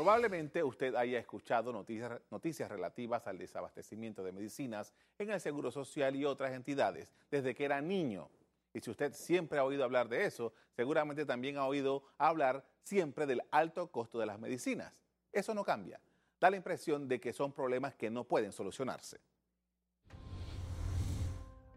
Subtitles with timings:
[0.00, 6.16] Probablemente usted haya escuchado noticias, noticias, relativas al desabastecimiento de medicinas en el Seguro Social
[6.16, 8.30] y otras entidades desde que era niño.
[8.72, 13.26] Y si usted siempre ha oído hablar de eso, seguramente también ha oído hablar siempre
[13.26, 15.04] del alto costo de las medicinas.
[15.32, 16.00] Eso no cambia.
[16.40, 19.20] Da la impresión de que son problemas que no pueden solucionarse.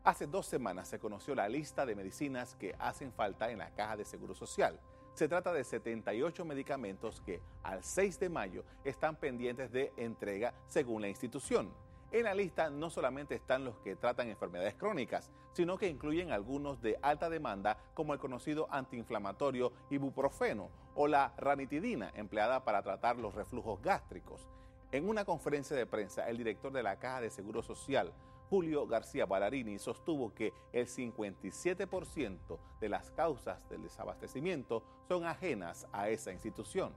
[0.06, 3.98] Hace dos semanas se conoció la lista de medicinas que hacen falta en la caja
[3.98, 4.80] de Seguro Social.
[5.14, 11.04] Se trata de 78 medicamentos que al 6 de mayo están pendientes de entrega según
[11.04, 11.72] la institución.
[12.12, 16.82] En la lista no solamente están los que tratan enfermedades crónicas, sino que incluyen algunos
[16.82, 23.36] de alta demanda como el conocido antiinflamatorio ibuprofeno o la ranitidina empleada para tratar los
[23.36, 24.48] reflujos gástricos.
[24.92, 28.12] En una conferencia de prensa, el director de la Caja de Seguro Social,
[28.54, 36.10] Julio García Ballarini, sostuvo que el 57% de las causas del desabastecimiento son ajenas a
[36.10, 36.94] esa institución.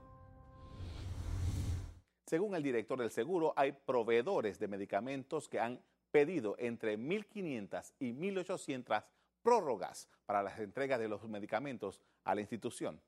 [2.27, 8.13] Según el director del seguro, hay proveedores de medicamentos que han pedido entre 1.500 y
[8.13, 9.03] 1.800
[9.41, 13.01] prórrogas para las entregas de los medicamentos a la institución.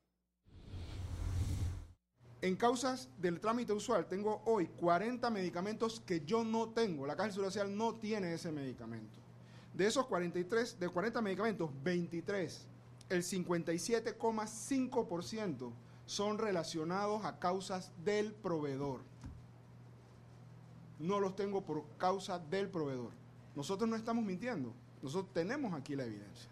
[2.42, 7.06] En causas del trámite usual, tengo hoy 40 medicamentos que yo no tengo.
[7.06, 9.20] La Caja Social no tiene ese medicamento.
[9.74, 12.66] De esos 43, de 40 medicamentos, 23,
[13.10, 15.72] el 57,5%
[16.06, 19.02] son relacionados a causas del proveedor.
[20.98, 23.12] No los tengo por causa del proveedor.
[23.56, 24.72] Nosotros no estamos mintiendo.
[25.02, 26.50] Nosotros tenemos aquí la evidencia.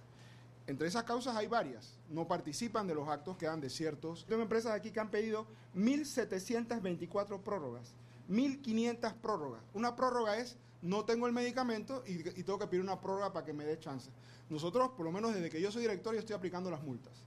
[0.67, 1.97] Entre esas causas hay varias.
[2.09, 4.25] No participan de los actos que dan desiertos.
[4.27, 7.95] Tengo empresas aquí que han pedido 1.724 prórrogas,
[8.29, 9.63] 1.500 prórrogas.
[9.73, 13.45] Una prórroga es no tengo el medicamento y, y, tengo que pedir una prórroga para
[13.45, 14.11] que me dé chance.
[14.49, 17.23] Nosotros, por lo menos desde que yo soy director, yo estoy aplicando las multas.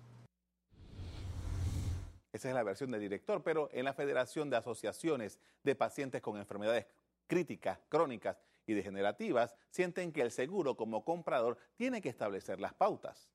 [2.33, 6.37] Esa es la versión del director, pero en la Federación de Asociaciones de Pacientes con
[6.37, 6.87] Enfermedades
[7.31, 8.37] Críticas, Crónicas
[8.67, 13.31] y Degenerativas sienten que el seguro como comprador tiene que establecer las pautas.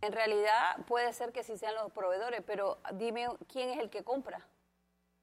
[0.00, 4.02] En realidad puede ser que sí sean los proveedores, pero dime quién es el que
[4.02, 4.44] compra.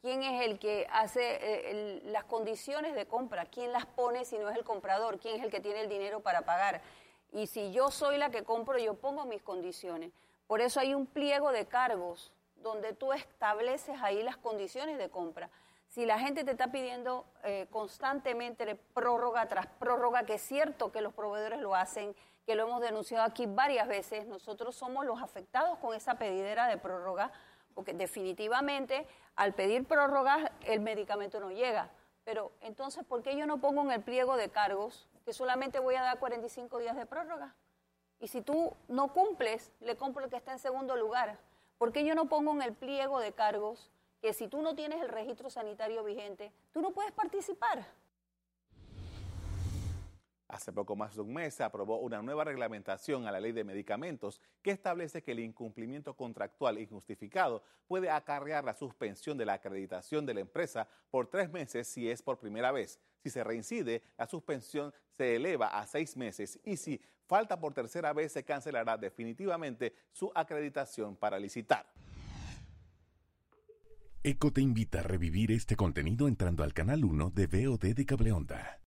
[0.02, 3.48] ¿Quién es el que hace eh, las condiciones de compra?
[3.48, 5.20] ¿Quién las pone si no es el comprador?
[5.20, 6.82] ¿Quién es el que tiene el dinero para pagar?
[7.34, 10.14] Y si yo soy la que compro, yo pongo mis condiciones.
[10.48, 15.50] Por eso hay un pliego de cargos donde tú estableces ahí las condiciones de compra.
[15.90, 21.02] Si la gente te está pidiendo eh, constantemente prórroga tras prórroga, que es cierto que
[21.02, 25.80] los proveedores lo hacen, que lo hemos denunciado aquí varias veces, nosotros somos los afectados
[25.80, 27.32] con esa pedidera de prórroga,
[27.74, 31.90] porque definitivamente al pedir prórroga el medicamento no llega.
[32.24, 35.96] Pero entonces, ¿por qué yo no pongo en el pliego de cargos que solamente voy
[35.96, 37.56] a dar 45 días de prórroga?
[38.20, 41.40] Y si tú no cumples, le compro el que está en segundo lugar.
[41.80, 43.90] ¿Por qué yo no pongo en el pliego de cargos
[44.22, 47.86] que si tú no tienes el registro sanitario vigente, tú no puedes participar?
[50.50, 53.64] Hace poco más de un mes se aprobó una nueva reglamentación a la ley de
[53.64, 60.26] medicamentos que establece que el incumplimiento contractual injustificado puede acarrear la suspensión de la acreditación
[60.26, 63.00] de la empresa por tres meses si es por primera vez.
[63.22, 68.12] Si se reincide, la suspensión se eleva a seis meses y si falta por tercera
[68.12, 71.86] vez se cancelará definitivamente su acreditación para licitar.
[74.22, 78.82] ECO te invita a revivir este contenido entrando al canal 1 de VOD de Cableonda.